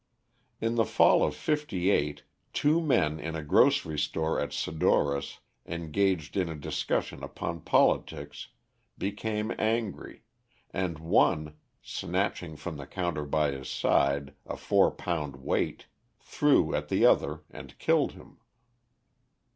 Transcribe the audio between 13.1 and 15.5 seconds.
by his side, a four pound